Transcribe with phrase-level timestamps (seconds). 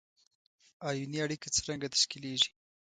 [0.89, 2.49] آیوني اړیکه څرنګه تشکیلیږي؟